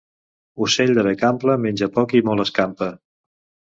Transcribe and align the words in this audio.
Ocell 0.67 0.95
de 0.99 1.05
bec 1.09 1.23
ample 1.29 1.59
menja 1.69 1.91
poc 2.01 2.19
i 2.23 2.27
molt 2.31 2.49
escampa. 2.49 2.93